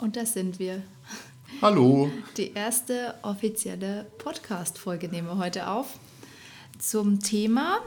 [0.00, 0.82] Und da sind wir.
[1.60, 2.10] Hallo.
[2.38, 5.98] Die erste offizielle Podcast-Folge nehmen wir heute auf.
[6.78, 7.80] Zum Thema: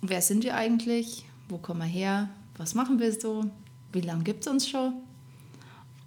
[0.00, 1.26] Wer sind wir eigentlich?
[1.50, 2.30] Wo kommen wir her?
[2.56, 3.44] Was machen wir so?
[3.92, 4.94] Wie lange gibt es uns schon?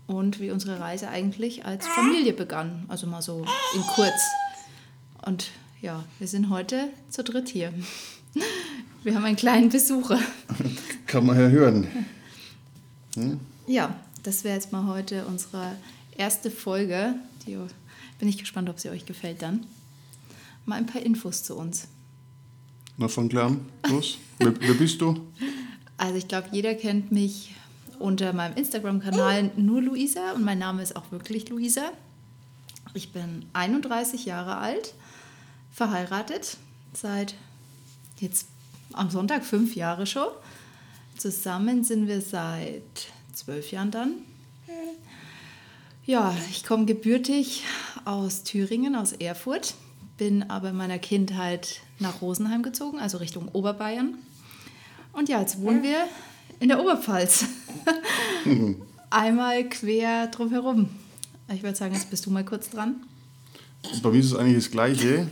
[0.07, 2.85] Und wie unsere Reise eigentlich als Familie begann.
[2.87, 4.19] Also mal so in kurz.
[5.27, 7.71] Und ja, wir sind heute zu dritt hier.
[9.03, 10.19] Wir haben einen kleinen Besucher.
[11.05, 11.87] Kann man ja hören.
[13.13, 13.39] Hm?
[13.67, 13.95] Ja,
[14.25, 15.75] das wäre jetzt mal heute unsere
[16.17, 17.15] erste Folge.
[17.45, 17.57] Die
[18.17, 19.65] bin ich gespannt, ob sie euch gefällt dann.
[20.65, 21.87] Mal ein paar Infos zu uns.
[22.97, 23.65] Na, fang gleich an.
[23.89, 24.17] Los.
[24.39, 25.27] wer, wer bist du?
[25.97, 27.53] Also ich glaube, jeder kennt mich
[27.99, 31.91] unter meinem Instagram-Kanal nur Luisa und mein Name ist auch wirklich Luisa.
[32.93, 34.93] Ich bin 31 Jahre alt,
[35.71, 36.57] verheiratet,
[36.93, 37.35] seit
[38.19, 38.47] jetzt
[38.93, 40.27] am Sonntag fünf Jahre schon.
[41.17, 44.13] Zusammen sind wir seit zwölf Jahren dann.
[46.05, 47.63] Ja, ich komme gebürtig
[48.05, 49.73] aus Thüringen, aus Erfurt,
[50.17, 54.15] bin aber in meiner Kindheit nach Rosenheim gezogen, also Richtung Oberbayern.
[55.13, 56.07] Und ja, jetzt wohnen wir
[56.59, 57.45] in der Oberpfalz.
[59.09, 60.89] Einmal quer drumherum.
[61.53, 63.03] Ich würde sagen, jetzt bist du mal kurz dran.
[64.01, 65.27] Bei mir ist es eigentlich das Gleiche,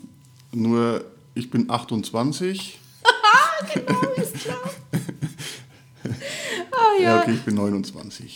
[0.52, 2.78] nur ich bin 28.
[3.74, 4.58] genau, ist klar.
[7.00, 7.16] Ja.
[7.16, 8.34] ja, okay, ich bin 29.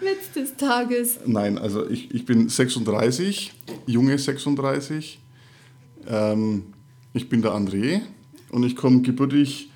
[0.00, 1.20] Witz des Tages.
[1.26, 3.52] Nein, also ich, ich bin 36,
[3.86, 5.18] junge 36.
[6.08, 6.74] Ähm,
[7.12, 8.02] ich bin der André
[8.50, 9.70] und ich komme gebürtig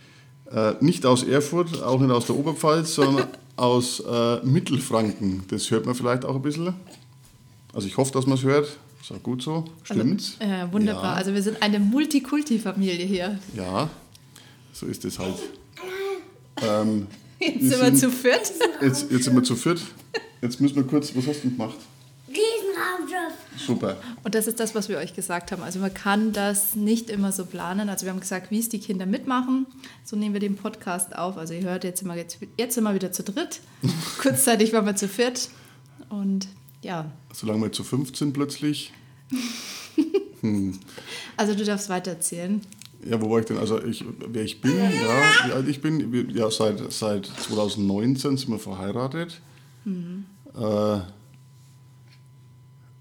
[0.50, 5.44] äh, nicht aus Erfurt, auch nicht aus der Oberpfalz, sondern aus äh, Mittelfranken.
[5.48, 6.75] Das hört man vielleicht auch ein bisschen.
[7.72, 8.78] Also ich hoffe, dass man es hört.
[9.00, 9.64] Ist auch gut so.
[9.82, 10.36] Stimmt's?
[10.38, 11.04] Also, äh, wunderbar.
[11.04, 11.12] Ja.
[11.14, 13.38] Also wir sind eine Multikulti-Familie hier.
[13.56, 13.88] Ja,
[14.72, 15.36] so ist es halt.
[16.62, 17.06] Ähm,
[17.41, 18.52] jetzt sind wir zu viert.
[18.80, 19.83] Jetzt, jetzt sind wir zu viert.
[20.42, 21.77] Jetzt müssen wir kurz, was hast du gemacht?
[22.28, 23.66] Riesenraumschiff.
[23.66, 23.97] Super.
[24.22, 25.62] Und das ist das, was wir euch gesagt haben.
[25.62, 27.88] Also man kann das nicht immer so planen.
[27.88, 29.66] Also wir haben gesagt, wie es die Kinder mitmachen.
[30.04, 31.37] So nehmen wir den Podcast auf.
[31.37, 33.60] Also ihr hört, jetzt sind wir, jetzt, jetzt sind wir wieder zu dritt.
[34.19, 35.50] Kurzzeitig waren wir zu viert.
[36.09, 36.48] Und
[36.82, 37.10] ja.
[37.32, 38.93] Solange wir zu 15 plötzlich.
[40.41, 40.78] hm.
[41.37, 42.60] Also du darfst weitererzählen.
[43.09, 43.59] Ja, wo war ich denn?
[43.59, 48.50] Also ich, wer ich bin, ja, wie alt ich bin, ja, seit, seit 2019 sind
[48.50, 49.41] wir verheiratet.
[49.84, 50.27] Mhm.
[50.55, 51.00] Äh,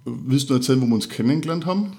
[0.06, 1.98] willst du erzählen, wo wir uns kennengelernt haben?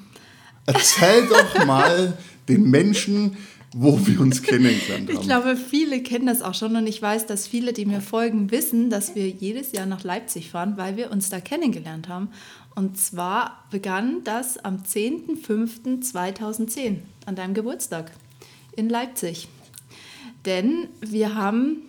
[0.66, 2.16] Erzähl doch mal
[2.48, 3.36] den Menschen,
[3.74, 5.20] wo wir uns kennengelernt haben.
[5.20, 8.50] Ich glaube, viele kennen das auch schon und ich weiß, dass viele, die mir folgen,
[8.50, 12.30] wissen, dass wir jedes Jahr nach Leipzig fahren, weil wir uns da kennengelernt haben.
[12.74, 18.10] Und zwar begann das am 10.05.2010, an deinem Geburtstag
[18.76, 19.46] in Leipzig.
[20.46, 21.82] Denn wir haben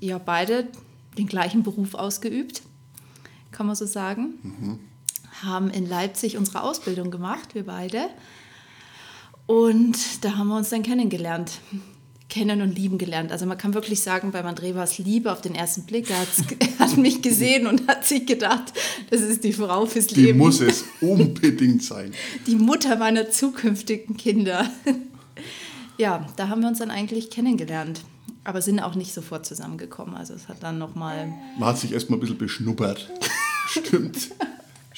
[0.00, 0.66] ja beide
[1.16, 2.62] den gleichen Beruf ausgeübt,
[3.52, 4.34] kann man so sagen.
[4.42, 4.80] Mhm.
[5.42, 8.10] Haben in Leipzig unsere Ausbildung gemacht, wir beide.
[9.48, 11.60] Und da haben wir uns dann kennengelernt.
[12.28, 13.32] Kennen und lieben gelernt.
[13.32, 16.10] Also man kann wirklich sagen, bei André war es Liebe auf den ersten Blick.
[16.10, 16.26] Er,
[16.58, 18.74] er hat mich gesehen und hat sich gedacht,
[19.08, 20.38] das ist die Frau fürs die Leben.
[20.38, 22.12] Die muss es unbedingt sein.
[22.46, 24.70] Die Mutter meiner zukünftigen Kinder.
[26.00, 28.02] Ja, da haben wir uns dann eigentlich kennengelernt.
[28.44, 30.14] Aber sind auch nicht sofort zusammengekommen.
[30.14, 31.34] Also es hat dann nochmal...
[31.58, 33.10] Man hat sich erstmal ein bisschen beschnuppert.
[33.66, 34.30] Stimmt.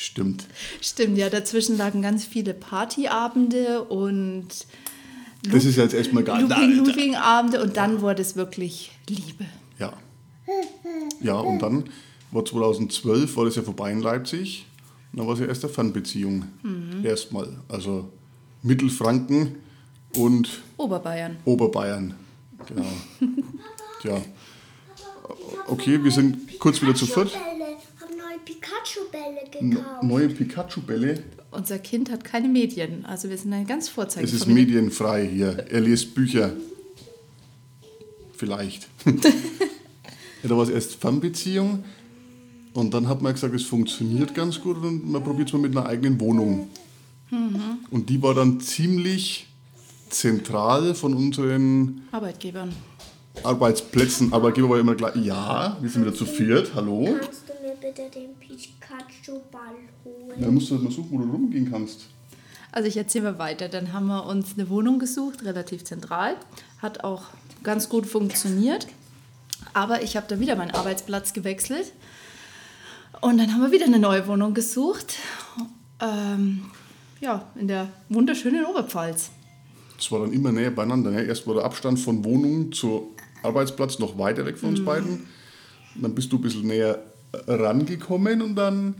[0.00, 0.46] Stimmt.
[0.80, 4.48] Stimmt, ja, dazwischen lagen ganz viele Partyabende und
[5.44, 9.44] Loop, das ist jetzt erstmal gar Looping, Looping Abende und dann wurde es wirklich Liebe.
[9.78, 9.92] Ja.
[11.20, 11.84] Ja, und dann
[12.30, 14.64] war 2012 war das ja vorbei in Leipzig.
[15.12, 16.44] Und dann war es ja erst eine Fernbeziehung.
[16.62, 17.04] Mhm.
[17.04, 17.58] Erstmal.
[17.68, 18.08] Also
[18.62, 19.56] Mittelfranken
[20.16, 21.36] und Oberbayern.
[21.44, 22.14] Oberbayern.
[22.66, 22.86] Genau.
[24.00, 24.22] Tja.
[25.66, 27.36] Okay, wir sind kurz wieder zu viert.
[29.48, 30.02] Pikachu-Bälle gekauft.
[30.02, 31.22] Neue Pikachu-Bälle?
[31.50, 33.04] Unser Kind hat keine Medien.
[33.04, 34.26] Also wir sind ein ganz Vorzeige.
[34.26, 35.66] Es ist medienfrei hier.
[35.70, 36.52] Er liest Bücher.
[38.36, 38.88] Vielleicht.
[39.04, 41.84] ja, da war es erst Fernbeziehung.
[42.72, 45.76] Und dann hat man gesagt, es funktioniert ganz gut und man probiert es mal mit
[45.76, 46.68] einer eigenen Wohnung.
[47.30, 47.78] Mhm.
[47.90, 49.48] Und die war dann ziemlich
[50.08, 52.72] zentral von unseren Arbeitgebern.
[53.42, 54.32] Arbeitsplätzen.
[54.32, 55.16] Arbeitgeber war immer gleich.
[55.16, 56.72] Ja, wir sind wieder zu viert.
[56.74, 57.18] Hallo.
[57.20, 57.49] Kannst
[57.90, 60.40] bitte den Pikachu-Ball holen?
[60.40, 62.06] Dann musst du halt mal suchen, wo du rumgehen kannst.
[62.72, 63.68] Also ich erzähle mal weiter.
[63.68, 66.36] Dann haben wir uns eine Wohnung gesucht, relativ zentral.
[66.80, 67.24] Hat auch
[67.62, 68.86] ganz gut funktioniert.
[69.74, 71.92] Aber ich habe da wieder meinen Arbeitsplatz gewechselt.
[73.20, 75.16] Und dann haben wir wieder eine neue Wohnung gesucht.
[76.00, 76.62] Ähm,
[77.20, 79.30] ja, in der wunderschönen Oberpfalz.
[79.98, 81.10] Es war dann immer näher beieinander.
[81.10, 81.24] Ne?
[81.24, 84.84] Erst war der Abstand von Wohnung zu Arbeitsplatz noch weiter weg von uns mhm.
[84.84, 85.28] beiden.
[85.96, 88.94] Und dann bist du ein bisschen näher rangekommen und dann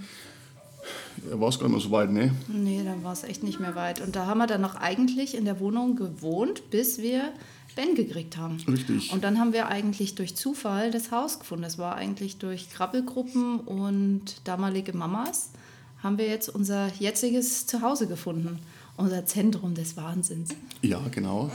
[1.33, 2.35] war es gar nicht mehr so weit, ne?
[2.49, 4.01] Nee, dann war es echt nicht mehr weit.
[4.01, 7.33] Und da haben wir dann noch eigentlich in der Wohnung gewohnt, bis wir
[7.77, 8.57] Ben gekriegt haben.
[8.67, 9.13] Richtig.
[9.13, 11.63] Und dann haben wir eigentlich durch Zufall das Haus gefunden.
[11.63, 15.51] Das war eigentlich durch Krabbelgruppen und damalige Mamas
[16.03, 18.59] haben wir jetzt unser jetziges Zuhause gefunden.
[18.97, 20.51] Unser Zentrum des Wahnsinns.
[20.83, 21.51] Ja, genau.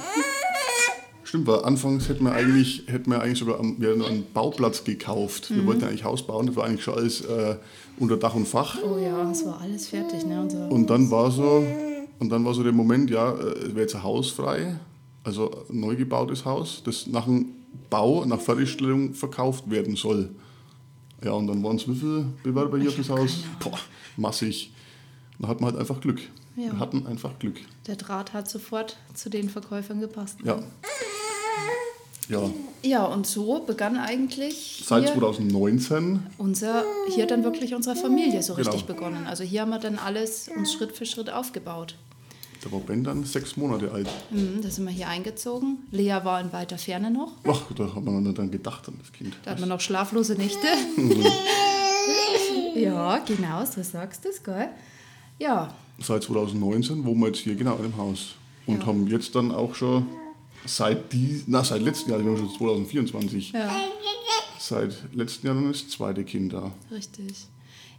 [1.25, 5.49] Stimmt, weil anfangs hätten wir eigentlich, hätten wir eigentlich sogar am- wir einen Bauplatz gekauft.
[5.53, 7.55] Wir wollten eigentlich Haus bauen, das war eigentlich schon alles äh,
[7.99, 8.77] unter Dach und Fach.
[8.83, 10.23] Oh ja, es war alles fertig.
[10.25, 10.39] Ne?
[10.39, 11.65] Unser Und dann war so,
[12.19, 14.79] und dann war so der Moment, ja, äh, es wäre jetzt ein Haus frei,
[15.23, 17.47] also ein neu gebautes Haus, das nach dem
[17.89, 20.29] Bau, nach Fertigstellung verkauft werden soll.
[21.23, 23.39] Ja, und dann waren es wie viele Bewerber hier auf das Haus?
[23.59, 23.79] Boah,
[24.15, 24.71] massig.
[25.39, 26.21] Da hat man halt einfach Glück.
[26.55, 26.71] Ja.
[26.71, 27.57] Wir hatten einfach Glück.
[27.87, 30.37] der Draht hat sofort zu den Verkäufern gepasst.
[30.45, 30.59] Ja.
[32.29, 32.49] Ja,
[32.83, 36.83] Ja, und so begann eigentlich seit hier 2019 unser,
[37.13, 38.69] hier dann wirklich unsere Familie so Genau.
[38.69, 39.27] richtig begonnen.
[39.27, 41.95] Also hier haben wir dann alles uns Schritt für Schritt aufgebaut.
[42.63, 44.07] Da war Ben dann sechs Monate alt.
[44.31, 45.77] Mhm, da sind wir hier eingezogen.
[45.91, 47.33] Lea war in weiter Ferne noch.
[47.47, 49.35] Ach, da hat man dann gedacht an das Kind.
[49.43, 50.65] Da hat man noch schlaflose Nächte.
[52.75, 54.69] ja, genau, so sagst du es, gell?
[55.39, 58.35] Ja, Seit 2019 wohnen wir jetzt hier genau in dem Haus.
[58.65, 58.85] Und Ja.
[58.87, 60.05] haben jetzt dann auch schon
[60.65, 63.69] seit, die, na, seit letzten Jahr, wir haben schon 2024, ja,
[64.59, 66.71] seit letzten Jahr dann das zweite Kind da.
[66.91, 67.45] richtig.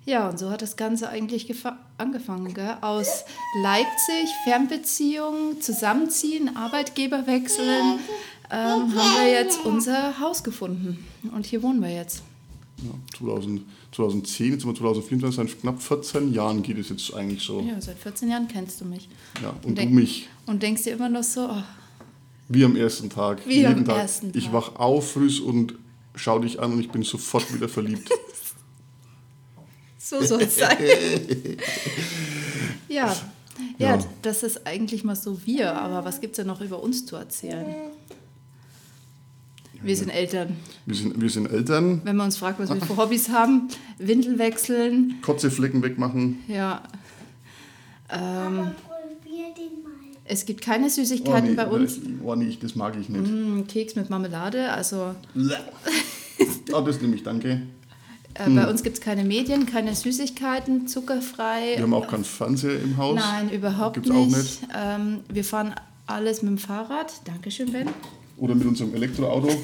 [0.05, 2.77] Ja, und so hat das Ganze eigentlich gefa- angefangen, gell?
[2.81, 3.25] Aus
[3.61, 7.99] Leipzig, Fernbeziehungen, Zusammenziehen, Arbeitgeber wechseln,
[8.51, 11.05] ähm, haben wir jetzt unser Haus gefunden.
[11.35, 12.23] Und hier wohnen wir jetzt.
[12.85, 17.43] Ja, 2000, 2010, jetzt sind wir 2024, seit knapp 14 Jahren geht es jetzt eigentlich
[17.43, 17.61] so.
[17.63, 19.09] Ja, seit 14 Jahren kennst du mich.
[19.43, 21.63] Ja, und du denk- mich, Und denkst dir immer noch so, oh,
[22.49, 23.47] wie am ersten Tag.
[23.47, 24.53] Wie am ersten Ich Tag.
[24.53, 25.75] wach auf, frisch und
[26.15, 28.09] schau dich an und ich bin sofort wieder verliebt.
[29.99, 30.77] So soll es sein.
[32.89, 33.07] ja.
[33.79, 33.99] ja, Ja.
[34.23, 37.17] das ist eigentlich mal so wir, aber was gibt es denn noch über uns zu
[37.17, 37.67] erzählen?
[39.83, 40.57] Wir sind Eltern.
[40.87, 44.39] Wir sind, wir sind Eltern, Wenn man uns fragt, was wir für Hobbys haben, Windel
[44.39, 46.43] wechseln, Kotzeflecken wegmachen.
[46.49, 46.83] ja.
[48.11, 48.71] Ähm.
[50.29, 52.01] Es gibt keine Süßigkeiten bei uns.
[52.25, 53.31] Oh, nee, das mag ich nicht.
[53.31, 55.15] Mm, Keks mit Marmelade, also
[56.73, 57.63] Ah, das nehme ich, danke.
[58.35, 61.75] äh, bei uns gibt es keine Medien, keine Süßigkeiten, zuckerfrei.
[61.77, 63.15] Wir haben auch keinen Fernseher im Haus.
[63.17, 64.19] Nein, überhaupt Gibt's nicht.
[64.19, 64.61] auch nicht.
[64.77, 65.75] Ähm, wir fahren
[66.07, 67.13] alles mit dem Fahrrad.
[67.25, 67.89] Dankeschön, Ben.
[68.37, 69.49] Oder mit unserem Elektroauto.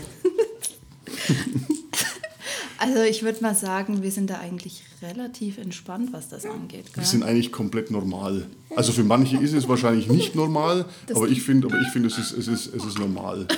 [2.82, 6.86] Also ich würde mal sagen, wir sind da eigentlich relativ entspannt, was das angeht.
[6.86, 7.04] Wir Gell?
[7.04, 8.48] sind eigentlich komplett normal.
[8.74, 12.18] Also für manche ist es wahrscheinlich nicht normal, aber ich finde, aber ich finde, es
[12.18, 13.46] ist, es ist, es ist normal.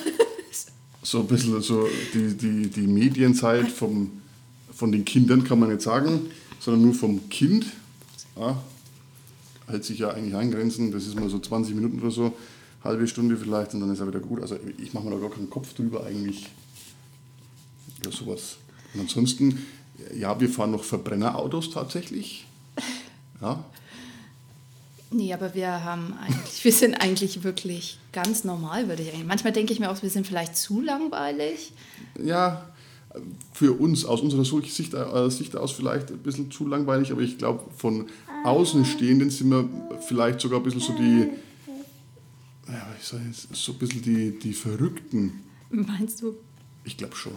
[1.06, 4.10] So ein bisschen so die, die, die Medienzeit vom,
[4.72, 7.66] von den Kindern kann man nicht sagen, sondern nur vom Kind.
[8.36, 8.56] Ja,
[9.66, 10.92] hält sich ja eigentlich an Grenzen.
[10.92, 12.32] Das ist mal so 20 Minuten oder so,
[12.82, 14.40] halbe Stunde vielleicht und dann ist er wieder gut.
[14.40, 16.48] Also ich mache mir da gar keinen Kopf drüber eigentlich.
[18.02, 18.56] Ja, sowas.
[18.94, 19.64] Und ansonsten,
[20.16, 22.46] ja, wir fahren noch Verbrennerautos tatsächlich.
[23.40, 23.64] Ja,
[25.14, 29.26] Nee, aber wir haben eigentlich, wir sind eigentlich wirklich ganz normal, würde ich eigentlich.
[29.26, 31.72] Manchmal denke ich mir auch, wir sind vielleicht zu langweilig.
[32.20, 32.68] ja,
[33.52, 37.38] für uns aus unserer Sicht, äh, Sicht aus vielleicht ein bisschen zu langweilig, aber ich
[37.38, 38.06] glaube, von
[38.42, 39.68] Außenstehenden sind wir
[40.08, 41.28] vielleicht sogar ein bisschen so die,
[42.66, 45.44] ja, ich sag jetzt, so ein bisschen die, die Verrückten.
[45.70, 46.34] Meinst du?
[46.82, 47.34] Ich glaube schon.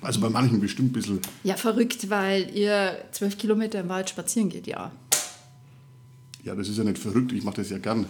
[0.00, 1.20] Also bei manchen bestimmt ein bisschen.
[1.44, 4.92] Ja, verrückt, weil ihr zwölf Kilometer im Wald spazieren geht, ja.
[6.44, 8.06] Ja, das ist ja nicht verrückt, ich mache das ja gern.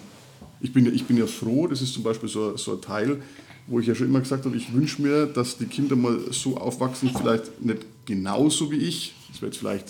[0.61, 3.23] Ich bin, ja- ich bin ja froh, das ist zum Beispiel so, so ein Teil,
[3.67, 6.57] wo ich ja schon immer gesagt habe, ich wünsche mir, dass die Kinder mal so
[6.57, 9.87] aufwachsen, vielleicht nicht genauso wie ich, das wäre jetzt vielleicht,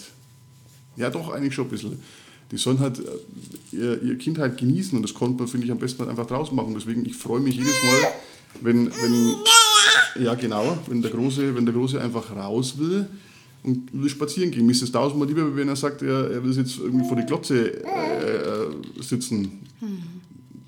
[0.97, 1.99] ja doch eigentlich schon ein bisschen,
[2.50, 5.78] die sollen halt äh, ihr, ihr Kindheit genießen und das konnte man, finde ich, am
[5.78, 6.75] besten halt einfach draußen machen.
[6.75, 8.12] Deswegen, ich freue mich jedes Mal,
[8.62, 9.35] wenn, wenn
[10.20, 13.06] ja genau, wenn der, Große, wenn der Große einfach raus will
[13.62, 14.66] und will spazieren gehen.
[14.66, 17.26] Mir ist es tausendmal lieber, wenn er sagt, er, er will jetzt irgendwie vor die
[17.26, 19.66] Glotze äh, äh, sitzen.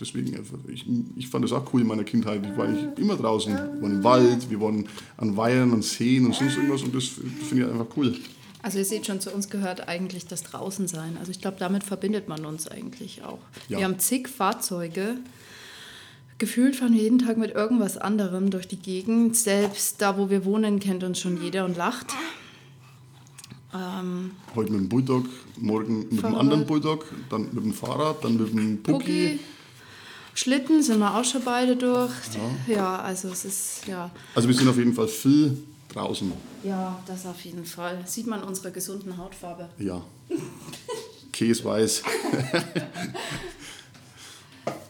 [0.00, 2.40] Deswegen, einfach, ich, ich fand das auch cool in meiner Kindheit.
[2.44, 3.52] Ich war eigentlich immer draußen.
[3.52, 4.86] Wir waren im Wald, wir waren
[5.18, 8.16] an Weihern, an Seen und sonst irgendwas und das finde ich einfach cool.
[8.62, 11.16] Also ihr seht schon, zu uns gehört eigentlich das Draußensein.
[11.18, 13.38] Also ich glaube, damit verbindet man uns eigentlich auch.
[13.68, 13.78] Ja.
[13.78, 15.16] Wir haben zig Fahrzeuge.
[16.40, 19.36] Gefühlt fahren wir jeden Tag mit irgendwas anderem durch die Gegend.
[19.36, 22.06] Selbst da, wo wir wohnen, kennt uns schon jeder und lacht.
[23.74, 25.26] Ähm, Heute mit dem Bulldog,
[25.58, 26.40] morgen mit dem Fahrrad.
[26.40, 28.96] anderen Bulldog, dann mit dem Fahrrad, dann mit dem Pucki.
[29.04, 29.38] Pucki,
[30.32, 32.10] Schlitten sind wir auch schon beide durch.
[32.66, 34.10] Ja, also es ist, ja.
[34.34, 35.58] Also wir sind auf jeden Fall viel
[35.90, 36.32] draußen.
[36.64, 38.02] Ja, das auf jeden Fall.
[38.06, 39.68] Sieht man unsere gesunden Hautfarbe.
[39.78, 40.00] Ja.
[41.32, 42.02] Käseweiß.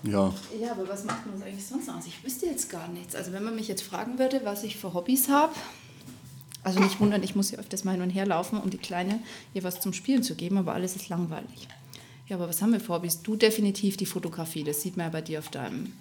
[0.03, 0.33] ja.
[0.61, 2.07] Ja, aber was macht man uns eigentlich sonst aus?
[2.07, 3.15] Ich wüsste jetzt gar nichts.
[3.15, 5.55] Also wenn man mich jetzt fragen würde, was ich für Hobbys habe,
[6.63, 9.21] also nicht wundern, ich muss ja öfters mal hin und her laufen, um die Kleine
[9.55, 11.69] ihr was zum Spielen zu geben, aber alles ist langweilig.
[12.29, 13.23] Ja, aber was haben wir für Hobbys?
[13.23, 15.93] Du definitiv die Fotografie, das sieht man ja bei dir auf deinem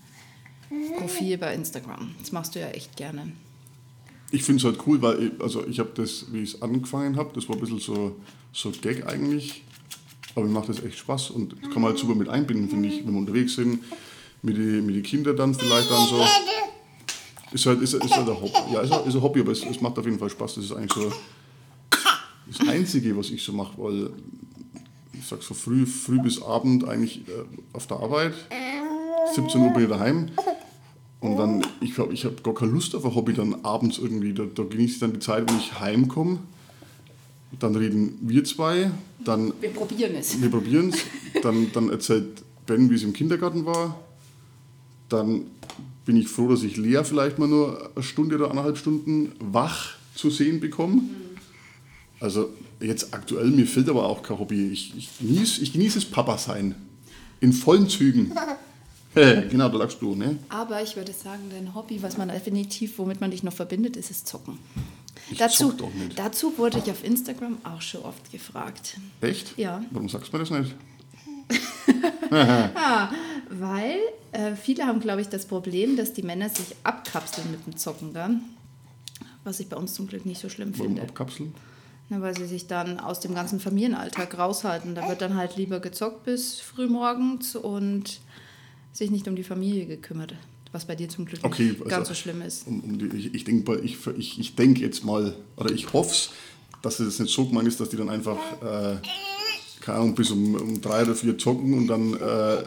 [0.98, 2.14] Profil bei Instagram.
[2.20, 3.32] Das machst du ja echt gerne.
[4.32, 7.16] Ich finde es halt cool, weil ich, also ich habe das, wie ich es angefangen
[7.16, 8.16] habe, das war ein bisschen so,
[8.54, 9.64] so Gag eigentlich.
[10.40, 12.88] Aber mir macht das echt Spaß und das kann man halt super mit einbinden, finde
[12.88, 13.84] ich, wenn wir unterwegs sind,
[14.42, 16.24] mit den mit die Kindern dann vielleicht dann so.
[17.52, 18.74] Ist halt, ist, ist halt ein Hobby.
[18.74, 20.56] Ja, ist, ist ein Hobby, aber es, es macht auf jeden Fall Spaß.
[20.56, 21.12] Das ist eigentlich so
[22.48, 24.12] das Einzige, was ich so mache, weil
[25.14, 27.44] ich sag so früh, früh bis Abend eigentlich äh,
[27.74, 28.34] auf der Arbeit.
[29.36, 30.30] 17 Uhr bin ich daheim.
[31.20, 34.34] Und dann, ich glaube, ich habe gar keine Lust auf ein Hobby dann abends irgendwie.
[34.34, 36.40] Da, da genieße ich dann die Zeit, wenn ich heimkomme.
[37.58, 38.92] Dann reden wir zwei,
[39.26, 40.40] dann Wir probieren es.
[40.40, 41.42] wir probieren es.
[41.42, 44.00] Dann, dann erzählt Ben, wie es im Kindergarten war.
[45.10, 45.46] Dann
[46.06, 49.96] bin ich froh, dass ich Lea vielleicht mal nur eine Stunde oder eineinhalb Stunden wach
[50.16, 51.02] zu sehen bekomme.
[52.20, 52.50] Also
[52.82, 54.70] jetzt aktuell, mir fehlt aber auch kein Hobby.
[54.72, 56.76] Ich, ich, genieße, ich genieße es Papa sein.
[57.40, 58.32] In vollen Zügen.
[59.16, 60.38] genau, da lagst du, ne?
[60.50, 64.10] Aber ich würde sagen, dein Hobby, was man definitiv, womit man dich noch verbindet, ist
[64.10, 64.58] das Zocken.
[65.38, 65.74] Dazu,
[66.16, 68.98] dazu wurde ich auf Instagram auch schon oft gefragt.
[69.22, 69.58] Echt?
[69.58, 69.84] Ja.
[69.92, 70.76] Warum sagst du mir das nicht?
[73.50, 73.98] Weil
[74.32, 78.14] äh, viele haben, glaube ich, das Problem, dass die Männer sich abkapseln mit dem Zocken
[78.14, 78.42] dann.
[79.44, 81.02] Was ich bei uns zum Glück nicht so schlimm Warum finde.
[81.04, 81.54] abkapseln?
[82.10, 84.96] Na, weil sie sich dann aus dem ganzen Familienalltag raushalten.
[84.96, 88.20] Da wird dann halt lieber gezockt bis frühmorgens und
[88.92, 90.34] sich nicht um die Familie gekümmert.
[90.72, 92.68] Was bei dir zum Glück Okay, nicht also- ganz so schlimm ist.
[92.68, 96.12] Um, um die, ich ich denke ich, ich, ich denk jetzt mal, oder ich hoffe
[96.12, 96.30] es,
[96.82, 98.98] dass es nicht so gemeint ist, dass die dann einfach, äh,
[99.82, 102.64] keine Ahnung, bis um, um drei oder vier zocken und dann äh,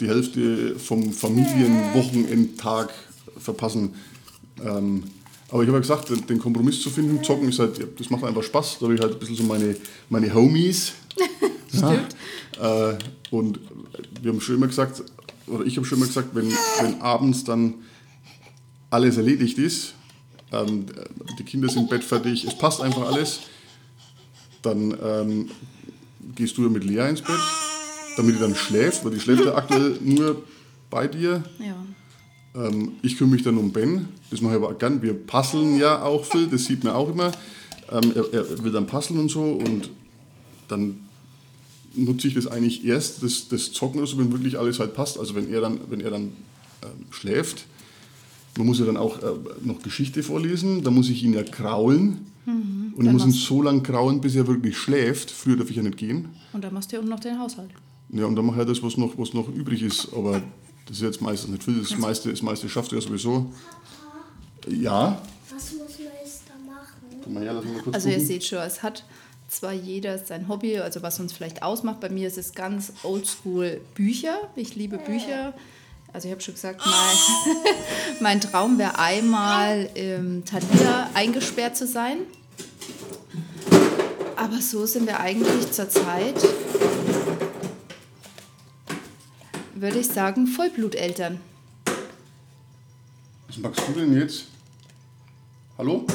[0.00, 2.92] die Hälfte vom Familienwochenendtag
[3.38, 3.94] verpassen.
[4.64, 5.04] Ähm,
[5.48, 8.42] aber ich habe ja gesagt, den- Kompromiss zu finden, zocken ist halt, das macht einfach
[8.42, 8.78] Spaß.
[8.80, 9.76] Da habe ich halt ein bisschen so meine,
[10.08, 10.92] meine Homies.
[11.68, 12.16] Stimmt.
[12.58, 12.98] Ja, äh,
[13.30, 13.60] und
[14.22, 15.02] wir haben schon immer gesagt,
[15.46, 16.50] oder ich habe schon immer gesagt, wenn,
[16.80, 17.74] wenn abends dann
[18.90, 19.94] alles erledigt ist,
[20.52, 20.86] ähm,
[21.38, 23.40] die Kinder sind Bett fertig, es passt einfach alles,
[24.62, 25.50] dann ähm,
[26.34, 27.38] gehst du mit Lea ins Bett,
[28.16, 30.42] damit die dann schläft, weil die schläft ja aktuell nur
[30.90, 31.44] bei dir.
[31.58, 31.76] Ja.
[32.54, 35.02] Ähm, ich kümmere mich dann um Ben, das mache ich aber gern.
[35.02, 37.32] Wir puzzeln ja auch viel, das sieht man auch immer.
[37.90, 39.90] Ähm, er, er will dann puzzeln und so und
[40.68, 41.05] dann
[41.96, 45.18] nutze ich das eigentlich erst, das, das Zocken, also wenn wirklich alles halt passt.
[45.18, 46.32] Also wenn er dann, wenn er dann
[46.82, 47.66] ähm, schläft,
[48.56, 49.26] man muss ja dann auch äh,
[49.64, 52.26] noch Geschichte vorlesen, da muss ich ihn ja kraulen.
[52.46, 55.32] Und ich Dann muss ihn so lange kraulen, bis er wirklich schläft.
[55.32, 56.28] Früher darf ich ja nicht gehen.
[56.52, 57.70] Und dann machst du ja unten noch den Haushalt.
[58.10, 60.08] Ja, und dann mache ich halt das, was noch, was noch übrig ist.
[60.14, 60.40] Aber
[60.86, 61.80] das ist jetzt meistens nicht viel.
[61.80, 63.52] Das meiste, das meiste schafft er ja sowieso.
[64.68, 65.20] Ja.
[65.52, 67.20] Was muss man jetzt da machen?
[67.22, 68.26] Guck mal her, lass mal kurz Also ihr gucken.
[68.28, 69.04] seht schon, es hat
[69.56, 72.00] zwar jeder sein Hobby, also was uns vielleicht ausmacht.
[72.00, 74.38] Bei mir ist es ganz oldschool Bücher.
[74.54, 75.54] Ich liebe Bücher.
[76.12, 77.64] Also ich habe schon gesagt, mein,
[78.20, 82.18] mein Traum wäre einmal im Thalia eingesperrt zu sein.
[84.36, 86.36] Aber so sind wir eigentlich zurzeit,
[89.74, 91.40] würde ich sagen, Vollbluteltern.
[93.48, 94.44] Was magst du denn jetzt?
[95.78, 96.06] Hallo?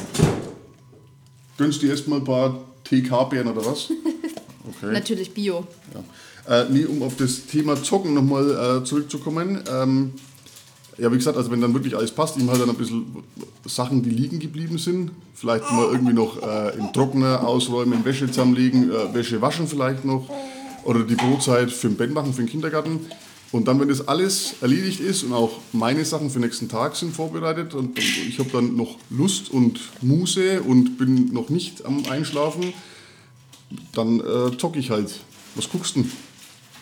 [1.57, 3.91] Gönnst du dir erstmal ein paar TK-Beeren oder was?
[4.63, 4.93] Okay.
[4.93, 5.65] Natürlich Bio.
[6.47, 6.61] Ja.
[6.61, 9.59] Äh, nee, um auf das Thema Zocken nochmal äh, zurückzukommen.
[9.71, 10.11] Ähm,
[10.97, 13.23] ja, wie gesagt, also wenn dann wirklich alles passt, ihm halt dann ein bisschen
[13.65, 15.11] Sachen, die liegen geblieben sind.
[15.33, 20.29] Vielleicht mal irgendwie noch äh, im Trockner ausräumen, Wäsche zusammenlegen, äh, Wäsche waschen vielleicht noch.
[20.83, 22.99] Oder die Brotzeit für den Ben machen, für den Kindergarten.
[23.51, 26.95] Und dann, wenn das alles erledigt ist und auch meine Sachen für den nächsten Tag
[26.95, 32.05] sind vorbereitet und ich habe dann noch Lust und Muße und bin noch nicht am
[32.09, 32.73] Einschlafen,
[33.93, 35.19] dann äh, zocke ich halt.
[35.55, 36.05] Was guckst du?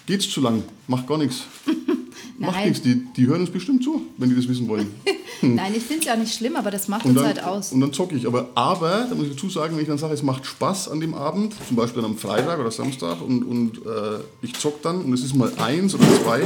[0.05, 0.63] Geht's zu lang?
[0.87, 1.43] Macht gar nichts.
[2.39, 2.69] Macht Nein.
[2.69, 2.81] nichts.
[2.83, 4.87] Die, die hören uns bestimmt zu, wenn die das wissen wollen.
[5.41, 7.71] Nein, ich finde es ja nicht schlimm, aber das macht Und uns dann, halt aus.
[7.73, 8.25] und dann zocke ich.
[8.25, 10.99] Aber, aber, da muss ich dazu sagen, wenn ich dann sage, es macht Spaß an
[11.01, 15.13] dem Abend, zum Beispiel am Freitag oder Samstag, und, und äh, ich zocke dann und
[15.13, 16.41] es ist mal eins oder zwei,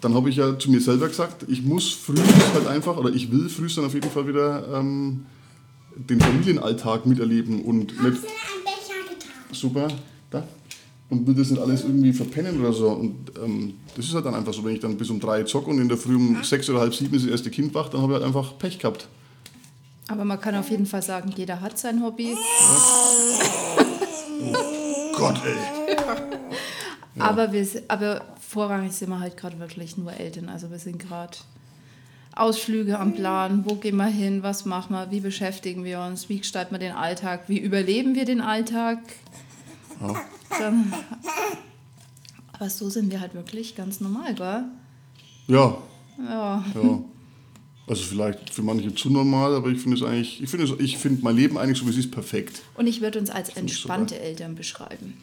[0.00, 2.16] dann habe ich ja zu mir selber gesagt, ich muss früh
[2.54, 5.26] halt einfach, oder ich will früh dann auf jeden Fall wieder ähm,
[5.96, 9.30] den Familienalltag miterleben und nicht Hast du einen Becher getan?
[9.52, 9.88] super.
[11.12, 12.88] Und will das nicht alles irgendwie verpennen oder so.
[12.88, 15.68] Und ähm, das ist halt dann einfach so, wenn ich dann bis um drei zocke
[15.68, 18.00] und in der Früh um sechs oder halb sieben ist das erste Kind wach, dann
[18.00, 19.08] habe ich halt einfach Pech gehabt.
[20.08, 22.34] Aber man kann auf jeden Fall sagen, jeder hat sein Hobby.
[25.14, 25.96] Gott, ey.
[27.18, 30.48] Aber, wir, aber vorrangig sind wir halt gerade wirklich nur Eltern.
[30.48, 31.36] Also wir sind gerade
[32.34, 33.66] Ausflüge am Plan.
[33.66, 34.42] Wo gehen wir hin?
[34.42, 35.10] Was machen wir?
[35.10, 36.30] Wie beschäftigen wir uns?
[36.30, 37.42] Wie gestalten wir den Alltag?
[37.48, 38.98] Wie überleben wir den Alltag?
[40.58, 40.92] Dann,
[42.52, 44.64] aber so sind wir halt wirklich ganz normal, gell?
[45.48, 45.78] Ja,
[46.18, 46.64] Ja.
[46.74, 47.04] ja.
[47.88, 51.22] Also vielleicht für manche zu normal, aber ich finde es eigentlich, ich finde ich finde
[51.24, 52.62] mein Leben eigentlich so wie es ist perfekt.
[52.74, 55.14] Und ich würde uns als ich entspannte Eltern beschreiben.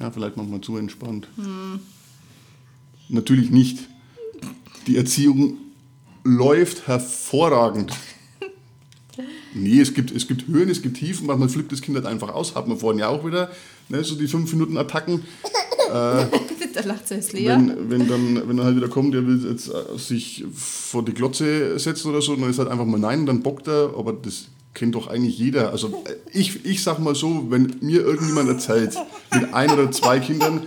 [0.00, 1.26] Ja, vielleicht manchmal zu entspannt.
[3.08, 3.80] Natürlich nicht.
[4.86, 5.56] Die Erziehung
[6.24, 7.92] läuft hervorragend.
[9.54, 12.30] Nee, es gibt, es gibt Höhen, es gibt Tiefen, manchmal flippt das Kind halt einfach
[12.30, 13.50] aus, hat man vorhin ja auch wieder,
[13.88, 15.22] ne, so die 5-Minuten-Attacken.
[15.92, 17.48] da lacht jetzt Lea.
[17.48, 21.12] Wenn, wenn, dann, wenn dann halt wieder kommt, der will jetzt äh, sich vor die
[21.12, 24.46] Glotze setzen oder so, dann ist halt einfach mal nein, dann bockt er, aber das
[24.74, 25.70] kennt doch eigentlich jeder.
[25.70, 28.96] Also äh, ich, ich sag mal so, wenn mir irgendjemand erzählt,
[29.32, 30.62] mit ein oder zwei Kindern,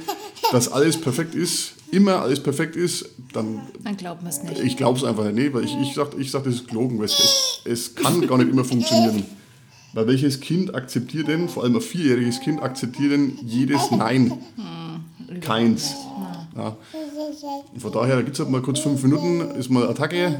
[0.51, 4.59] dass alles perfekt ist, immer alles perfekt ist, dann Dann glauben wir es nicht.
[4.59, 6.99] ich glaube es einfach nicht, nee, weil ich, ich sage, ich sag, das ist gelogen,
[6.99, 9.25] weil es, es kann gar nicht immer funktionieren.
[9.95, 14.33] Weil welches Kind akzeptiert denn, vor allem ein vierjähriges Kind, akzeptiert denn jedes Nein?
[15.39, 15.95] Keins.
[16.53, 16.75] Ja.
[17.73, 20.37] Und von daher, da gibt es halt mal kurz fünf Minuten, ist mal Attacke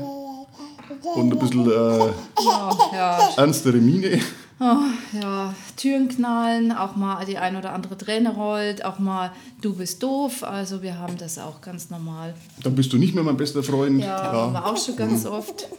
[1.16, 4.20] und ein bisschen äh, Ja, ja, ernstere Miene.
[4.60, 9.32] ja, Türen knallen, auch mal die ein oder andere Träne rollt, auch mal
[9.62, 10.44] du bist doof.
[10.44, 12.34] Also wir haben das auch ganz normal.
[12.62, 14.02] Dann bist du nicht mehr mein bester Freund.
[14.02, 15.70] Ja, haben wir auch schon ganz oft.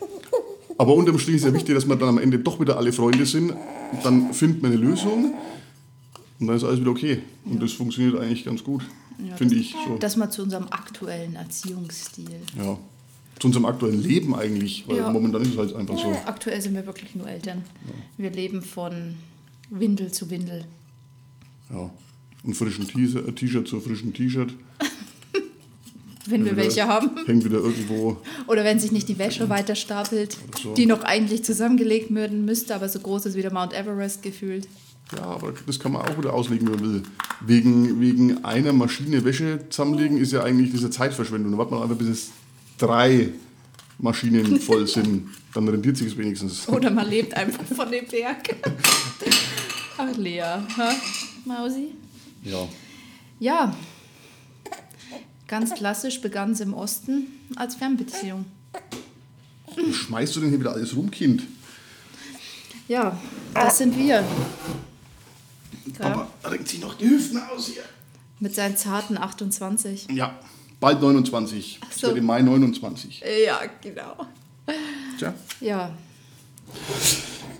[0.78, 3.24] Aber unterm Strich ist ja wichtig, dass wir dann am Ende doch wieder alle Freunde
[3.26, 3.54] sind.
[4.02, 5.32] Dann findet man eine Lösung
[6.38, 7.20] und dann ist alles wieder okay.
[7.44, 8.82] Und das funktioniert eigentlich ganz gut,
[9.36, 9.74] finde ich.
[9.86, 9.96] So.
[9.98, 12.28] Das mal zu unserem aktuellen Erziehungsstil.
[12.58, 12.76] Ja.
[13.38, 15.10] Zu unserem aktuellen Leben eigentlich, weil Ja.
[15.10, 16.08] momentan ist es halt einfach so.
[16.26, 17.62] Aktuell sind wir wirklich nur Eltern.
[18.18, 19.14] Wir leben von
[19.70, 20.64] Windel zu Windel.
[21.70, 21.90] Ja.
[22.44, 24.54] Ein frischen T- äh, T-Shirt zu frischen T-Shirt.
[26.28, 27.10] Wenn wir welche haben.
[27.26, 28.16] Hängt wieder irgendwo.
[28.46, 30.74] Oder wenn sich nicht die Wäsche weiter stapelt, so.
[30.74, 34.68] die noch eigentlich zusammengelegt werden müsste, aber so groß ist wie der Mount Everest gefühlt.
[35.16, 37.02] Ja, aber das kann man auch wieder auslegen, wie man will.
[37.40, 41.52] Wegen, wegen einer Maschine Wäsche zusammenlegen ist ja eigentlich diese Zeitverschwendung.
[41.52, 42.30] Da wartet man einfach, bis es
[42.76, 43.28] drei
[43.98, 45.28] Maschinen voll sind.
[45.54, 46.68] Dann rentiert sich es wenigstens.
[46.68, 48.56] Oder man lebt einfach von dem Berg.
[49.98, 50.40] Ach, Lea.
[50.42, 50.92] Ha?
[51.44, 51.92] Mausi?
[52.42, 52.68] Ja.
[53.38, 53.76] Ja.
[55.48, 58.46] Ganz klassisch begann es im Osten als Fernbeziehung.
[59.92, 61.42] Schmeißt du denn hier wieder alles rum, Kind?
[62.88, 63.18] Ja,
[63.54, 64.24] das sind wir.
[65.98, 67.82] Papa renkt sich noch die Hüften aus hier.
[68.40, 70.08] mit seinen zarten 28.
[70.10, 70.38] Ja,
[70.80, 71.80] bald 29.
[71.84, 72.06] Ach so.
[72.08, 73.22] werde im Mai 29.
[73.44, 74.26] Ja, genau.
[75.18, 75.32] Tja.
[75.60, 75.90] Ja,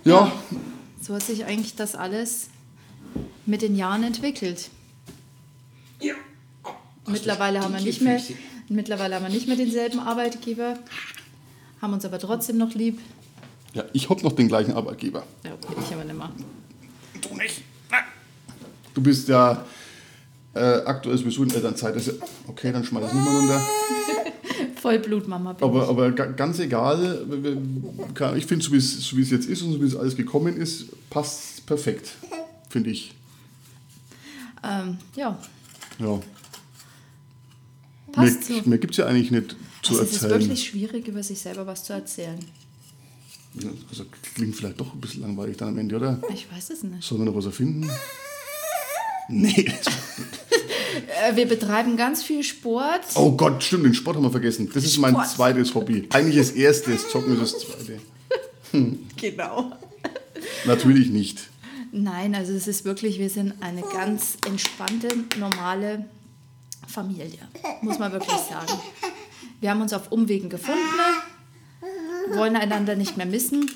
[0.03, 0.31] Ja,
[1.01, 2.47] so hat sich eigentlich das alles
[3.45, 4.69] mit den Jahren entwickelt.
[7.07, 8.21] Mittlerweile haben wir nicht mehr,
[8.69, 10.77] mittlerweile haben wir nicht mehr denselben Arbeitgeber,
[11.81, 12.99] haben uns aber trotzdem noch lieb.
[13.73, 15.23] ja ich habe noch den gleichen Arbeitgeber.
[15.43, 16.29] Ja, okay, ich aber nicht mehr.
[17.21, 17.61] Du nicht.
[18.93, 19.63] Du bist ja
[20.53, 21.95] äh, aktuell sowieso in Elternzeit.
[22.05, 22.13] Ja,
[22.47, 23.61] okay, dann schmeiß es nicht mal runter.
[24.81, 27.25] Vollblutmama bin Aber, aber ga- ganz egal,
[28.35, 30.57] ich finde, so wie es so es jetzt ist und so wie es alles gekommen
[30.57, 32.11] ist, passt perfekt,
[32.69, 33.09] finde ich.
[33.09, 33.13] ich.
[34.63, 35.37] Ähm, ja,
[35.99, 36.19] Ja.
[38.17, 38.69] Passt mehr so.
[38.69, 40.41] mehr gibt es ja eigentlich nicht zu Also es ist erzählen.
[40.41, 42.39] wirklich schwierig, über sich selber was zu erzählen.
[43.89, 46.21] Also klingt vielleicht doch ein bisschen langweilig dann am Ende, oder?
[46.33, 47.03] Ich weiß es nicht.
[47.03, 47.89] Sollen wir noch was erfinden?
[49.29, 49.71] Nee.
[51.23, 53.01] Äh, wir betreiben ganz viel Sport.
[53.15, 54.69] Oh Gott, stimmt, den Sport haben wir vergessen.
[54.73, 55.29] Das ist mein Sport.
[55.29, 56.07] zweites Hobby.
[56.09, 57.99] Eigentlich das erste, das Zocken ist das zweite.
[59.15, 59.71] Genau.
[60.65, 61.49] Natürlich nicht.
[61.91, 65.07] Nein, also es ist wirklich, wir sind eine ganz entspannte,
[65.39, 66.05] normale
[66.87, 67.39] Familie,
[67.81, 68.79] muss man wirklich sagen.
[69.59, 70.81] Wir haben uns auf Umwegen gefunden,
[72.33, 73.69] wollen einander nicht mehr missen,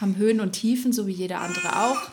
[0.00, 2.10] haben Höhen und Tiefen, so wie jeder andere auch.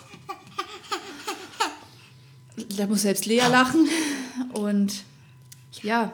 [2.77, 3.87] Da muss selbst Lea lachen.
[4.53, 5.03] Und
[5.81, 6.11] ja,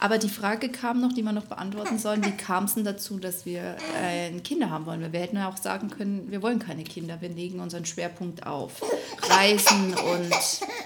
[0.00, 2.24] aber die Frage kam noch, die wir noch beantworten sollen.
[2.24, 5.12] Wie kam es denn dazu, dass wir äh, Kinder haben wollen?
[5.12, 7.20] Wir hätten ja auch sagen können, wir wollen keine Kinder.
[7.20, 8.80] Wir legen unseren Schwerpunkt auf
[9.28, 10.32] Reisen und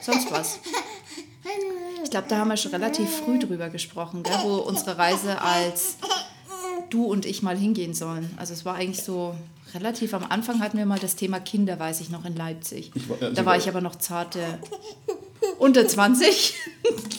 [0.01, 0.61] sonst was.
[2.13, 5.97] Ich glaube, da haben wir schon relativ früh drüber gesprochen, gell, wo unsere Reise als
[6.91, 8.29] du und ich mal hingehen sollen.
[8.37, 9.35] Also es war eigentlich so
[9.73, 12.91] relativ am Anfang hatten wir mal das Thema Kinder, weiß ich noch, in Leipzig.
[13.09, 14.41] War- also da war ich aber noch zarte
[15.59, 16.53] unter 20.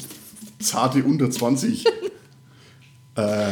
[0.60, 1.86] Zarte unter 20.
[3.16, 3.52] äh,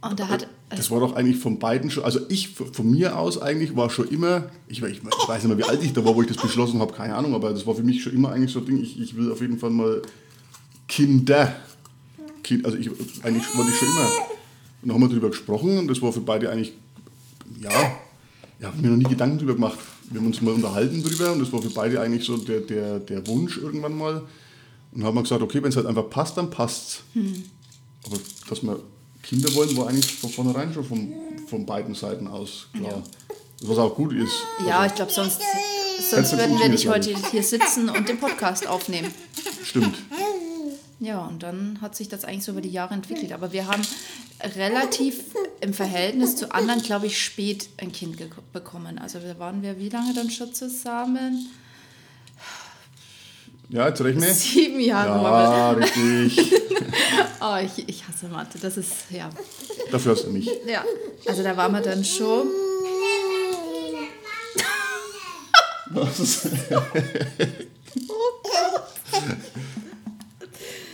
[0.00, 3.36] Und da hat, Das war doch eigentlich von beiden schon, also ich von mir aus
[3.38, 6.14] eigentlich war schon immer, ich, ich, ich weiß nicht mehr, wie alt ich da war,
[6.16, 8.50] wo ich das beschlossen habe, keine Ahnung, aber das war für mich schon immer eigentlich
[8.52, 10.00] so ein Ding, ich, ich will auf jeden Fall mal
[10.88, 11.54] Kinder.
[12.42, 12.88] Kind, also ich,
[13.22, 14.08] eigentlich wollte ich schon immer.
[14.80, 16.72] Und dann haben wir darüber gesprochen und das war für beide eigentlich,
[17.60, 17.70] ja,
[18.58, 19.78] ich habe mir noch nie Gedanken darüber gemacht.
[20.10, 22.98] Wir haben uns mal unterhalten darüber und das war für beide eigentlich so der, der,
[22.98, 24.22] der Wunsch irgendwann mal.
[24.92, 27.02] Und haben wir gesagt, okay, wenn es halt einfach passt, dann passt's.
[27.12, 27.44] Hm.
[28.06, 28.16] Aber
[28.48, 28.80] dass wir
[29.22, 31.12] Kinder wollen, war eigentlich von vornherein schon von,
[31.48, 32.90] von beiden Seiten aus klar.
[32.90, 33.02] Ja.
[33.62, 34.32] Was auch gut ist.
[34.66, 35.40] Ja, Also, ich glaube, sonst,
[36.10, 39.12] sonst würden wir nicht heute hier sitzen und den Podcast aufnehmen.
[39.64, 39.96] Stimmt.
[41.00, 43.32] Ja, und dann hat sich das eigentlich so über die Jahre entwickelt.
[43.32, 43.82] Aber wir haben
[44.56, 45.20] relativ
[45.60, 48.16] im Verhältnis zu anderen, glaube ich, spät ein Kind
[48.52, 48.98] bekommen.
[48.98, 51.48] Also da waren wir wie lange dann schon zusammen?
[53.68, 54.32] Ja, jetzt rechne.
[54.32, 56.50] Sieben Jahre waren Ja, richtig.
[56.50, 56.58] wir.
[57.40, 58.58] Oh, ich, ich hasse Mathe.
[58.58, 59.30] Das ist, ja.
[59.92, 60.50] Dafür hast du mich.
[60.66, 60.82] ja.
[61.26, 62.48] Also da waren wir dann schon.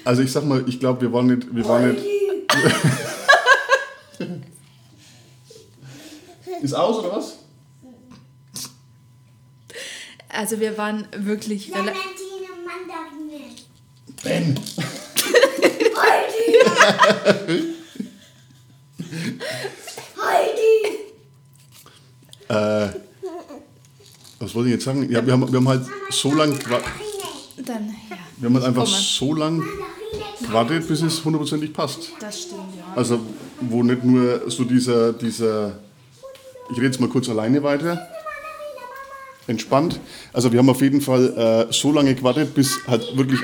[0.04, 2.04] Also ich sag mal, ich glaube, wir waren nicht, wir waren nicht.
[6.62, 7.38] Ist aus oder was?
[10.28, 11.66] Also wir waren wirklich.
[11.70, 11.98] Clementine
[12.64, 13.50] Mandarine.
[14.22, 14.58] Ben.
[20.20, 20.98] Heidi.
[22.48, 22.88] Äh,
[24.38, 25.10] was wollte ich jetzt sagen?
[25.10, 27.64] Ja, wir haben, wir haben halt so lang, gewa- Mandarine.
[27.64, 28.16] Dann, ja.
[28.36, 29.62] wir haben halt einfach so lang
[30.46, 32.10] Gewartet, bis es hundertprozentig passt.
[32.20, 32.84] Das stimmt, ja.
[32.94, 33.20] Also
[33.60, 35.78] wo nicht nur so dieser, dieser,
[36.70, 38.06] ich rede jetzt mal kurz alleine weiter,
[39.46, 40.00] entspannt.
[40.32, 43.40] Also wir haben auf jeden Fall äh, so lange gewartet, bis halt wirklich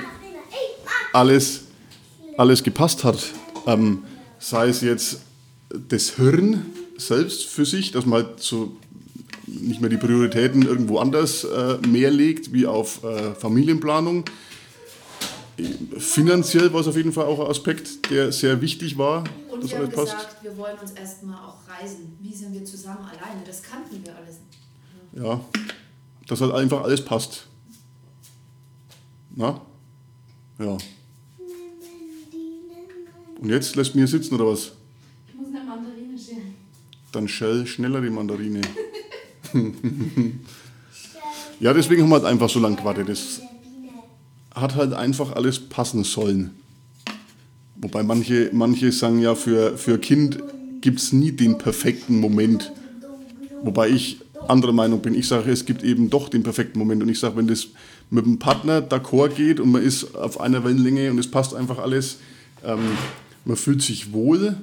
[1.13, 1.63] alles,
[2.37, 3.19] alles gepasst hat.
[3.67, 4.05] Ähm,
[4.39, 5.21] sei es jetzt
[5.89, 8.77] das Hirn selbst für sich, dass man halt so
[9.47, 14.25] nicht mehr die Prioritäten irgendwo anders äh, mehr legt, wie auf äh, Familienplanung.
[15.99, 19.71] Finanziell war es auf jeden Fall auch ein Aspekt, der sehr wichtig war, Und dass
[19.71, 20.17] wir haben alles passt.
[20.17, 22.17] gesagt, wir wollen uns erstmal auch reisen.
[22.21, 23.43] Wie sind wir zusammen alleine?
[23.47, 24.37] Das kannten wir alles.
[25.13, 25.41] Ja,
[26.27, 27.47] dass halt einfach alles passt.
[29.35, 29.61] Na?
[30.59, 30.77] Ja.
[33.41, 34.73] Und jetzt lässt mir sitzen oder was?
[35.29, 36.55] Ich muss eine Mandarine schälen.
[37.13, 38.61] Dann schell schneller die Mandarine.
[41.61, 43.09] ja, deswegen haben wir halt einfach so lange gewartet.
[43.09, 43.41] Das
[44.55, 46.51] hat halt einfach alles passen sollen.
[47.77, 50.39] Wobei manche, manche sagen ja, für, für Kind
[50.81, 52.73] gibt es nie den perfekten Moment.
[53.63, 55.15] Wobei ich anderer Meinung bin.
[55.15, 57.03] Ich sage, es gibt eben doch den perfekten Moment.
[57.03, 57.69] Und ich sage, wenn das
[58.11, 61.79] mit dem Partner d'accord geht und man ist auf einer Wellenlänge und es passt einfach
[61.79, 62.19] alles,
[62.65, 62.81] ähm,
[63.45, 64.57] man fühlt sich wohl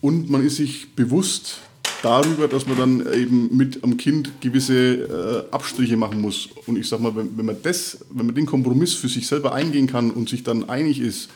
[0.00, 1.58] und man ist sich bewusst
[2.02, 6.48] darüber, dass man dann eben mit am Kind gewisse äh, Abstriche machen muss.
[6.66, 9.52] Und ich sage mal, wenn, wenn man das, wenn man den Kompromiss für sich selber
[9.54, 11.30] eingehen kann und sich dann einig ist,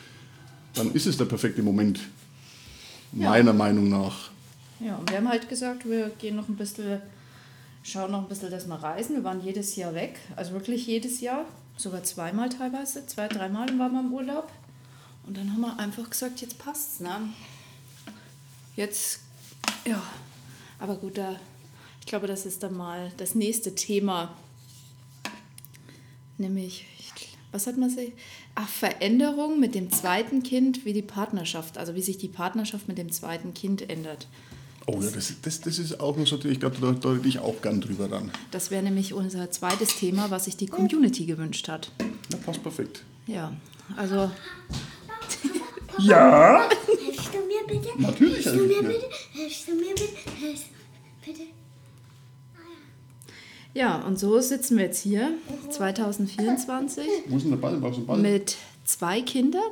[0.74, 2.00] dann ist es der perfekte Moment.
[3.12, 4.30] Meiner Meinung nach.
[4.80, 7.00] Ja, und wir haben halt gesagt, wir gehen noch ein bisschen,
[7.82, 9.16] schauen noch ein bisschen, dass wir reisen.
[9.16, 11.44] Wir waren jedes Jahr weg, also wirklich jedes Jahr,
[11.76, 14.50] sogar zweimal teilweise, zwei, dreimal waren wir im Urlaub.
[15.26, 17.10] Und dann haben wir einfach gesagt, jetzt passt's, ne?
[18.76, 19.20] Jetzt,
[19.86, 20.02] ja,
[20.84, 21.36] aber gut, da,
[22.00, 24.36] ich glaube, das ist dann mal das nächste Thema.
[26.36, 28.12] Nämlich, ich- was hat man sich?
[28.54, 32.98] Ach, Veränderung mit dem zweiten Kind, wie die Partnerschaft, also wie sich die Partnerschaft mit
[32.98, 34.26] dem zweiten Kind ändert.
[34.86, 37.62] Oh ja, das, das, das ist auch noch so, ich glaube, da deute ich auch
[37.62, 38.30] gern drüber dann.
[38.50, 41.90] Das wäre nämlich unser zweites Thema, was sich die Community gewünscht hat.
[42.30, 43.02] Ja, passt perfekt.
[43.26, 43.52] Ja,
[43.96, 44.30] also
[46.00, 46.68] Ja?
[46.98, 47.88] Hilfst du mir bitte?
[47.98, 49.06] Natürlich Hilfst du mir bitte?
[49.32, 50.30] Hilfst du mir bitte?
[50.38, 50.66] Hilfst
[51.24, 51.42] bitte?
[53.74, 55.32] ja, und so sitzen wir jetzt hier
[55.70, 57.80] 2024 Wo ist denn der Ball?
[57.82, 58.18] Wo ist der Ball?
[58.18, 59.62] mit zwei Kindern,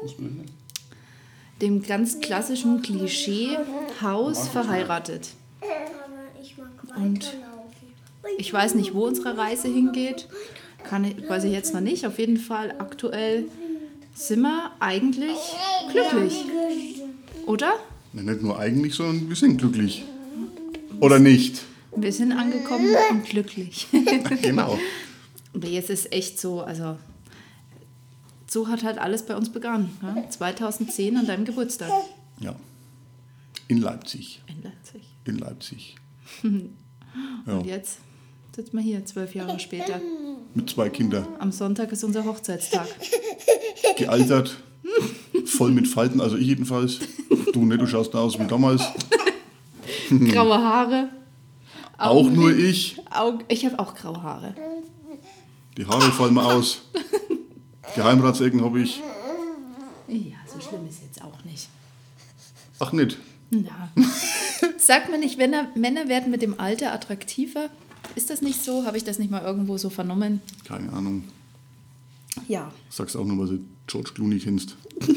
[1.60, 3.56] dem ganz klassischen Klischee
[4.00, 5.30] Haus verheiratet.
[5.60, 7.36] Aber ich mag Und.
[8.38, 10.28] Ich weiß nicht, wo unsere Reise hingeht.
[10.84, 12.06] Kann ich, weiß ich jetzt noch nicht.
[12.06, 13.46] Auf jeden Fall aktuell
[14.14, 15.38] sind wir eigentlich
[15.90, 16.44] glücklich,
[17.46, 17.74] oder?
[18.12, 20.04] Nicht nur eigentlich, sondern wir sind glücklich.
[21.02, 21.62] Oder nicht?
[21.96, 23.88] Wir sind angekommen und glücklich.
[24.42, 24.78] Genau.
[25.52, 26.96] Aber jetzt ist echt so, also
[28.46, 29.90] so hat halt alles bei uns begonnen.
[30.00, 30.30] Ja?
[30.30, 31.90] 2010 an deinem Geburtstag
[32.38, 32.54] Ja.
[33.66, 34.42] In Leipzig.
[34.46, 35.02] in Leipzig.
[35.24, 35.96] In Leipzig.
[37.46, 37.58] Ja.
[37.58, 37.98] Und jetzt
[38.56, 40.00] sitzen wir hier, zwölf Jahre später.
[40.54, 41.26] Mit zwei Kindern.
[41.40, 42.86] Am Sonntag ist unser Hochzeitstag.
[43.98, 44.56] Gealtert.
[45.44, 47.00] Voll mit Falten, also ich jedenfalls.
[47.52, 48.82] Du nicht, du schaust da aus wie damals.
[50.20, 51.08] Graue Haare.
[51.98, 53.00] Auch nur ich.
[53.10, 54.54] Augen, ich habe auch graue Haare.
[55.76, 56.82] Die Haare fallen mir aus.
[57.94, 59.00] Geheimratsecken habe ich.
[60.08, 61.68] Ja, so schlimm ist jetzt auch nicht.
[62.78, 63.18] Ach nicht.
[63.50, 63.90] Na.
[64.78, 67.68] Sagt man nicht, Männer, Männer werden mit dem Alter attraktiver?
[68.14, 68.84] Ist das nicht so?
[68.84, 70.40] Habe ich das nicht mal irgendwo so vernommen?
[70.64, 71.24] Keine Ahnung.
[72.48, 72.72] Ja.
[72.88, 74.76] Sag's auch nur, weil du George Clooney kennst.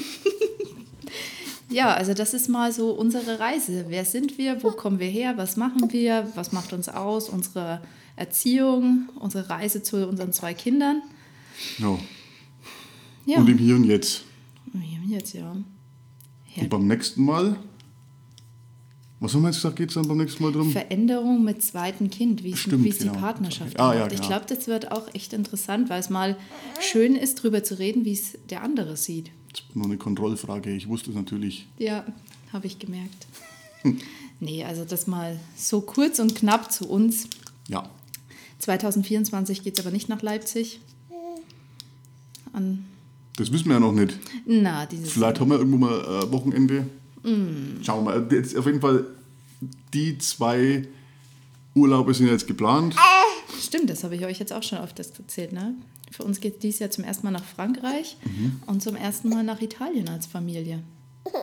[1.75, 3.87] Ja, also das ist mal so unsere Reise.
[3.89, 4.63] Wer sind wir?
[4.63, 5.33] Wo kommen wir her?
[5.35, 6.31] Was machen wir?
[6.35, 7.27] Was macht uns aus?
[7.27, 7.81] Unsere
[8.15, 11.01] Erziehung, unsere Reise zu unseren zwei Kindern.
[11.77, 11.99] Ja.
[13.25, 13.39] Ja.
[13.39, 14.23] Und im Hier und Jetzt.
[14.73, 15.51] Ja, Jetzt ja.
[16.55, 17.57] Und beim nächsten Mal.
[19.19, 20.71] Was haben wir jetzt gesagt, geht es dann beim nächsten Mal drum?
[20.71, 23.19] Veränderung mit zweiten Kind, wie Stimmt, wie es die genau.
[23.19, 24.05] Partnerschaft Ah, ja.
[24.07, 24.27] Ich genau.
[24.27, 26.37] glaube, das wird auch echt interessant, weil es mal
[26.79, 29.31] schön ist, drüber zu reden, wie es der andere sieht.
[29.55, 30.69] Das ist nur eine Kontrollfrage.
[30.71, 31.65] Ich wusste es natürlich.
[31.77, 32.05] Ja,
[32.51, 33.27] habe ich gemerkt.
[34.41, 37.27] nee, also das mal so kurz und knapp zu uns.
[37.69, 37.89] Ja.
[38.59, 40.81] 2024 geht es aber nicht nach Leipzig.
[42.51, 42.85] An,
[43.37, 44.19] Das wissen wir ja noch nicht.
[44.45, 46.87] na, dieses Vielleicht haben wir irgendwo mal äh, Wochenende.
[47.23, 47.81] Mm.
[47.81, 48.27] Schauen wir mal.
[48.31, 49.05] Jetzt auf jeden Fall,
[49.93, 50.85] die zwei
[51.75, 52.95] Urlaube sind jetzt geplant.
[53.61, 55.53] Stimmt, das habe ich euch jetzt auch schon öfters erzählt.
[55.53, 55.75] Ne?
[56.11, 58.61] Für uns geht dies Jahr zum ersten Mal nach Frankreich Mhm.
[58.67, 60.81] und zum ersten Mal nach Italien als Familie.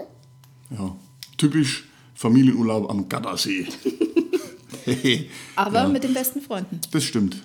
[0.70, 0.96] Ja.
[1.36, 3.66] Typisch Familienurlaub am Gardasee.
[5.56, 5.88] Aber Ja.
[5.88, 6.80] mit den besten Freunden.
[6.90, 7.36] das stimmt.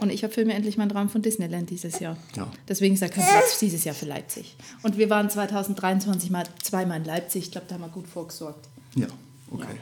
[0.00, 2.16] Und ich erfülle mir endlich meinen Traum von Disneyland dieses Jahr.
[2.34, 2.50] Ja.
[2.68, 4.56] Deswegen ist da kein Platz dieses Jahr für Leipzig.
[4.82, 7.44] Und wir waren 2023 mal zweimal in Leipzig.
[7.44, 8.68] Ich glaube, da haben wir gut vorgesorgt.
[8.96, 9.08] Ja,
[9.50, 9.76] okay.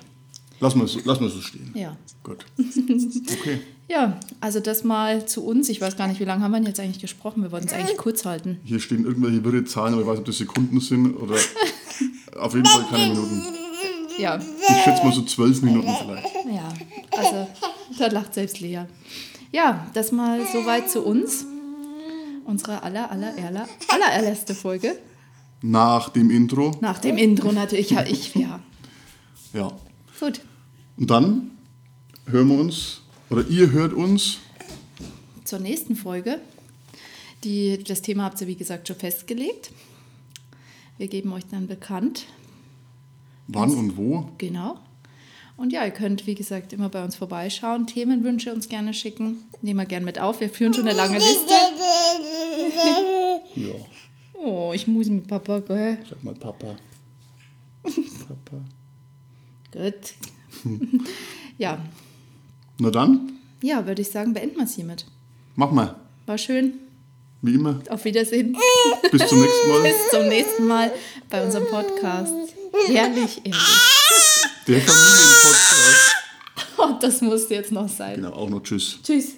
[0.60, 1.70] Lassen wir es lassen wir es so stehen.
[1.74, 1.96] Ja.
[2.22, 2.44] Gut.
[3.40, 3.60] Okay.
[3.90, 5.70] Ja, also das mal zu uns.
[5.70, 7.42] Ich weiß gar nicht, wie lange haben wir denn jetzt eigentlich gesprochen?
[7.42, 8.58] Wir wollten es eigentlich kurz halten.
[8.64, 11.36] Hier stehen irgendwelche wirre Zahlen, aber ich weiß nicht, ob das Sekunden sind oder
[12.38, 13.42] auf jeden Fall keine Minuten.
[14.18, 16.26] Ja, Ich schätze mal so zwölf Minuten vielleicht.
[16.54, 16.68] ja.
[17.16, 17.48] Also
[17.98, 18.80] da lacht selbst Lea.
[19.52, 21.46] Ja, das mal soweit zu uns.
[22.44, 24.98] Unsere aller, aller, aller, allererste Folge.
[25.62, 26.72] Nach dem Intro.
[26.80, 27.90] Nach dem Intro natürlich.
[27.90, 28.60] Ja, ich, ja.
[29.54, 29.72] Ja.
[30.20, 30.40] Gut.
[30.98, 31.50] Und dann
[32.26, 34.38] hören wir uns, oder ihr hört uns.
[35.44, 36.40] zur nächsten Folge.
[37.44, 39.70] Die, das Thema habt ihr, wie gesagt, schon festgelegt.
[40.98, 42.26] Wir geben euch dann bekannt.
[43.46, 44.28] Wann und wo?
[44.38, 44.78] Genau.
[45.56, 47.87] Und ja, ihr könnt, wie gesagt, immer bei uns vorbeischauen.
[47.87, 49.38] Themenwünsche uns gerne schicken.
[49.62, 50.40] Nehmen wir gerne mit auf.
[50.40, 51.54] Wir führen schon eine lange Liste.
[53.54, 53.72] Ja,
[54.40, 55.98] Oh, ich muss mit Papa, gell?
[56.08, 56.76] sag mal Papa.
[57.82, 58.64] Papa.
[59.72, 60.14] Gut.
[61.58, 61.78] Ja.
[62.78, 65.04] Na dann, Ja, würde ich sagen, beenden wir es hiermit.
[65.56, 65.96] mach mal.
[66.26, 66.74] War schön.
[67.42, 67.80] Wie immer.
[67.88, 68.56] Auf Wiedersehen.
[69.12, 69.82] Bis zum nächsten Mal.
[69.82, 70.92] Bis zum nächsten Mal
[71.30, 72.34] bei unserem Podcast.
[72.86, 73.78] Herrlich, ehrlich.
[74.66, 76.14] Der Familienpodcast.
[76.80, 78.16] Oh, das muss jetzt noch sein.
[78.16, 78.98] Genau, auch noch Tschüss.
[79.02, 79.32] Tschüss.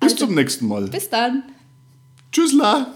[0.00, 0.86] Bis zum nächsten Mal.
[0.88, 1.42] Bis dann.
[2.30, 2.92] Tschüssla.